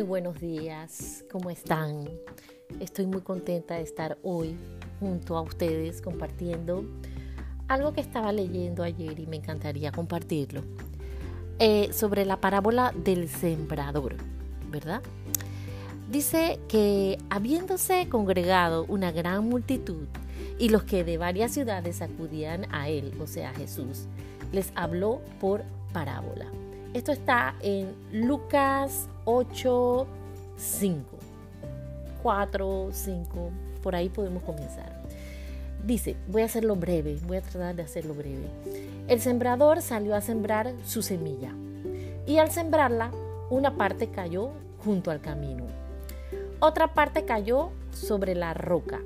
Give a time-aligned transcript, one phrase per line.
[0.00, 2.08] Muy buenos días, ¿cómo están?
[2.80, 4.56] Estoy muy contenta de estar hoy
[4.98, 6.86] junto a ustedes compartiendo
[7.68, 10.62] algo que estaba leyendo ayer y me encantaría compartirlo.
[11.58, 14.14] Eh, sobre la parábola del sembrador,
[14.70, 15.02] ¿verdad?
[16.10, 20.06] Dice que habiéndose congregado una gran multitud
[20.58, 24.06] y los que de varias ciudades acudían a él, o sea, a Jesús,
[24.50, 25.62] les habló por
[25.92, 26.46] parábola.
[26.92, 30.06] Esto está en Lucas 8,
[30.56, 31.04] 5.
[32.20, 35.00] 4, 5, por ahí podemos comenzar.
[35.86, 38.48] Dice, voy a hacerlo breve, voy a tratar de hacerlo breve.
[39.06, 41.52] El sembrador salió a sembrar su semilla
[42.26, 43.12] y al sembrarla,
[43.50, 44.50] una parte cayó
[44.84, 45.66] junto al camino.
[46.58, 48.98] Otra parte cayó sobre la roca.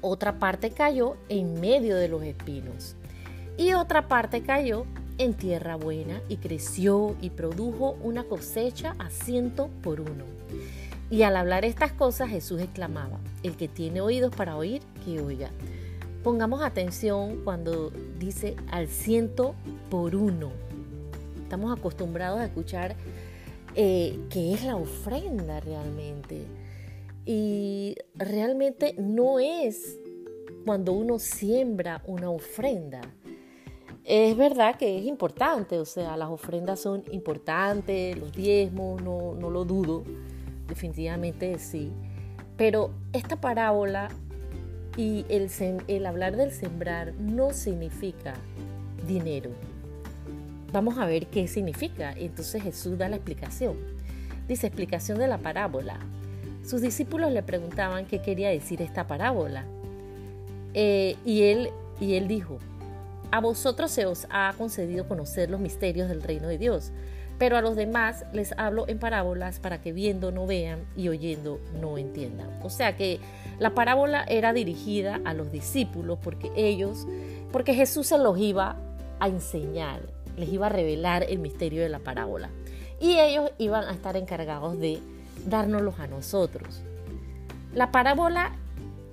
[0.00, 2.96] Otra parte cayó en medio de los espinos.
[3.56, 4.84] Y otra parte cayó
[5.22, 10.24] en tierra buena y creció y produjo una cosecha a ciento por uno.
[11.10, 15.50] Y al hablar estas cosas Jesús exclamaba, el que tiene oídos para oír, que oiga.
[16.22, 19.54] Pongamos atención cuando dice al ciento
[19.90, 20.52] por uno.
[21.42, 22.96] Estamos acostumbrados a escuchar
[23.74, 26.46] eh, que es la ofrenda realmente.
[27.24, 29.98] Y realmente no es
[30.64, 33.00] cuando uno siembra una ofrenda
[34.04, 39.50] es verdad que es importante, o sea, las ofrendas son importantes, los diezmos, no, no
[39.50, 40.02] lo dudo,
[40.66, 41.92] definitivamente sí.
[42.56, 44.08] Pero esta parábola
[44.96, 48.34] y el, hablar del sembrar no significa
[49.06, 49.50] dinero.
[50.72, 52.12] Vamos a ver qué significa.
[52.12, 53.76] Entonces Jesús da la explicación.
[54.48, 55.98] Dice explicación de la parábola.
[56.64, 59.64] Sus discípulos le preguntaban qué quería decir esta parábola.
[60.74, 62.58] Eh, y, él, y él dijo,
[63.32, 66.92] a vosotros se os ha concedido conocer los misterios del reino de Dios,
[67.38, 71.58] pero a los demás les hablo en parábolas para que viendo no vean y oyendo
[71.80, 72.50] no entiendan.
[72.62, 73.20] O sea que
[73.58, 77.06] la parábola era dirigida a los discípulos porque ellos,
[77.50, 78.76] porque Jesús se los iba
[79.18, 80.02] a enseñar,
[80.36, 82.50] les iba a revelar el misterio de la parábola.
[83.00, 85.00] Y ellos iban a estar encargados de
[85.46, 86.82] dárnoslos a nosotros.
[87.74, 88.52] La parábola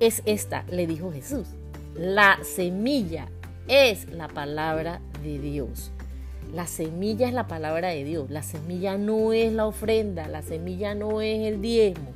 [0.00, 1.48] es esta, le dijo Jesús.
[1.94, 3.28] La semilla
[3.68, 5.92] es la palabra de Dios.
[6.52, 8.30] La semilla es la palabra de Dios.
[8.30, 10.28] La semilla no es la ofrenda.
[10.28, 12.12] La semilla no es el diezmo.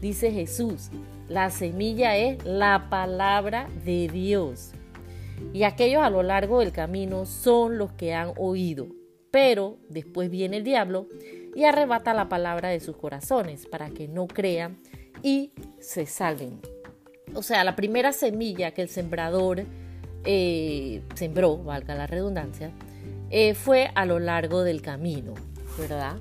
[0.00, 0.90] Dice Jesús,
[1.28, 4.70] la semilla es la palabra de Dios.
[5.52, 8.86] Y aquellos a lo largo del camino son los que han oído.
[9.30, 11.08] Pero después viene el diablo
[11.54, 14.78] y arrebata la palabra de sus corazones para que no crean
[15.22, 16.60] y se salven.
[17.34, 19.64] O sea, la primera semilla que el sembrador
[20.24, 22.70] eh, sembró, valga la redundancia,
[23.30, 25.34] eh, fue a lo largo del camino,
[25.78, 26.16] ¿verdad?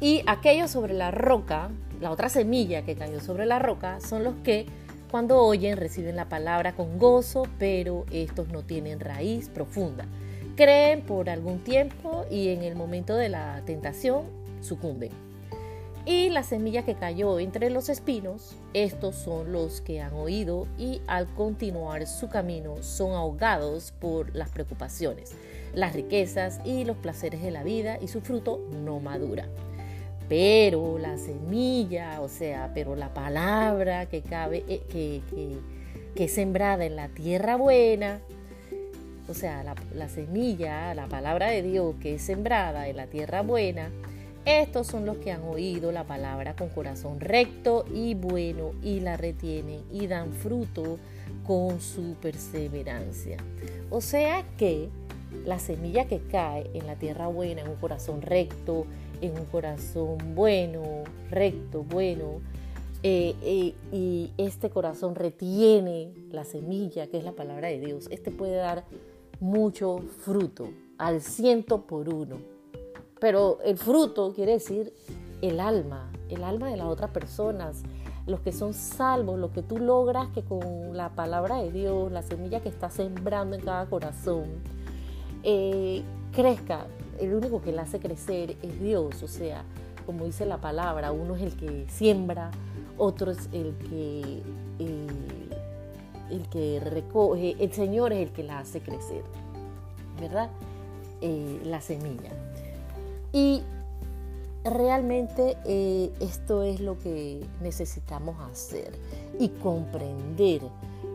[0.00, 1.70] Y aquello sobre la roca,
[2.00, 4.66] la otra semilla que cayó sobre la roca, son los que
[5.10, 10.06] cuando oyen reciben la palabra con gozo, pero estos no tienen raíz profunda.
[10.56, 14.24] Creen por algún tiempo y en el momento de la tentación
[14.60, 15.10] sucumben.
[16.04, 21.00] Y la semilla que cayó entre los espinos, estos son los que han oído y
[21.06, 25.32] al continuar su camino son ahogados por las preocupaciones,
[25.74, 29.46] las riquezas y los placeres de la vida y su fruto no madura.
[30.28, 35.20] Pero la semilla, o sea, pero la palabra que cabe, eh, que,
[36.16, 38.20] que, es sembrada en la tierra buena,
[39.28, 43.42] o sea, la, la semilla, la palabra de Dios que es sembrada en la tierra
[43.42, 43.90] buena,
[44.44, 49.16] estos son los que han oído la palabra con corazón recto y bueno y la
[49.16, 50.98] retienen y dan fruto
[51.46, 53.36] con su perseverancia.
[53.90, 54.88] O sea que
[55.44, 58.86] la semilla que cae en la tierra buena, en un corazón recto,
[59.20, 62.40] en un corazón bueno, recto, bueno,
[63.04, 68.30] eh, eh, y este corazón retiene la semilla, que es la palabra de Dios, este
[68.30, 68.84] puede dar
[69.40, 72.36] mucho fruto, al ciento por uno.
[73.22, 74.92] Pero el fruto quiere decir
[75.42, 77.84] el alma, el alma de las otras personas,
[78.26, 82.22] los que son salvos, lo que tú logras que con la palabra de Dios, la
[82.22, 84.46] semilla que estás sembrando en cada corazón,
[85.44, 86.02] eh,
[86.32, 86.88] crezca.
[87.20, 89.62] El único que la hace crecer es Dios, o sea,
[90.04, 92.50] como dice la palabra, uno es el que siembra,
[92.98, 94.42] otro es el que,
[94.80, 95.06] eh,
[96.28, 99.22] el que recoge, el Señor es el que la hace crecer,
[100.20, 100.50] ¿verdad?
[101.20, 102.51] Eh, la semilla.
[103.32, 103.62] Y
[104.64, 108.92] realmente eh, esto es lo que necesitamos hacer
[109.38, 110.62] y comprender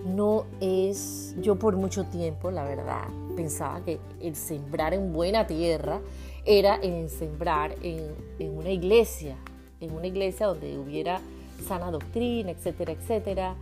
[0.06, 6.00] no es, yo por mucho tiempo, la verdad, pensaba que el sembrar en buena tierra
[6.46, 9.36] era el sembrar en, una iglesia,
[9.82, 11.20] en una iglesia donde hubiera
[11.68, 13.56] sana doctrina, etcétera, etcétera.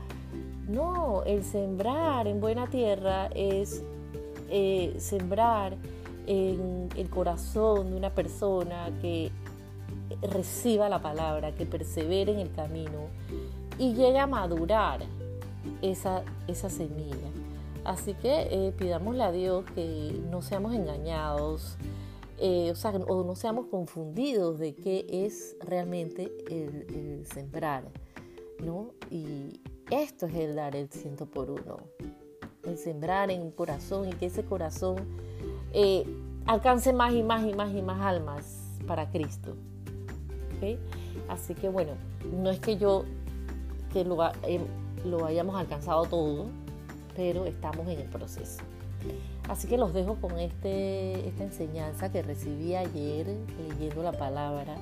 [0.67, 3.81] No, el sembrar en buena tierra es
[4.49, 5.77] eh, sembrar
[6.27, 9.31] en el corazón de una persona que
[10.21, 13.07] reciba la palabra, que persevere en el camino
[13.77, 15.01] y llegue a madurar
[15.81, 17.29] esa, esa semilla.
[17.83, 21.77] Así que eh, pidámosle a Dios que no seamos engañados,
[22.39, 27.83] eh, o, sea, o no seamos confundidos de qué es realmente el, sembrar,
[28.63, 28.91] ¿no?
[29.11, 29.61] Y
[29.91, 31.77] esto es el dar el ciento por uno,
[32.63, 34.95] el sembrar en un corazón y que ese corazón
[35.77, 36.05] eh,
[36.45, 39.55] alcance más y más y más y más almas para Cristo.
[41.27, 41.91] Así que bueno,
[42.41, 43.03] no es que yo
[43.91, 44.61] que lo, eh,
[45.05, 46.45] lo hayamos alcanzado todo,
[47.15, 48.63] pero estamos en el proceso.
[49.49, 53.27] Así que los dejo con este, esta enseñanza que recibí ayer
[53.69, 54.75] leyendo la palabra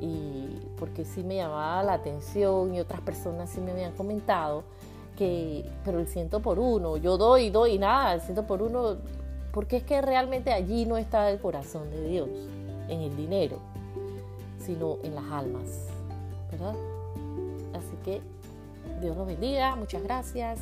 [0.00, 0.46] y
[0.78, 4.64] porque sí me llamaba la atención y otras personas sí me habían comentado
[5.16, 8.96] que, pero el ciento por uno, yo doy, doy y nada, el ciento por uno,
[9.56, 12.28] porque es que realmente allí no está el corazón de Dios,
[12.90, 13.58] en el dinero,
[14.62, 15.86] sino en las almas,
[16.52, 16.74] ¿verdad?
[17.72, 18.20] Así que
[19.00, 20.58] Dios los bendiga, muchas gracias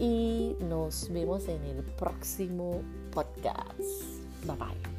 [0.00, 2.80] y nos vemos en el próximo
[3.12, 3.78] podcast.
[4.46, 4.91] Bye bye.